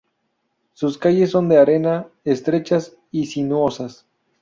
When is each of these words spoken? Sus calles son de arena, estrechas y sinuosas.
Sus 0.73 0.97
calles 0.97 1.29
son 1.29 1.47
de 1.47 1.57
arena, 1.59 2.07
estrechas 2.23 2.93
y 3.11 3.27
sinuosas. 3.27 4.07